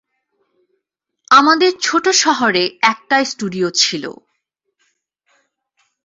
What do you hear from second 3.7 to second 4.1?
ছিল।